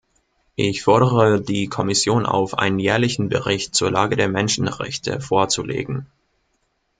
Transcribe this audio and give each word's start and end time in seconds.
Ich 0.55 0.81
fordere 0.81 1.39
die 1.39 1.67
Kommission 1.67 2.25
auf, 2.25 2.57
einen 2.57 2.79
jährlichen 2.79 3.29
Bericht 3.29 3.75
zur 3.75 3.91
Lage 3.91 4.15
der 4.17 4.29
Menschenrechte 4.29 5.19
vorzulegen. 5.21 6.07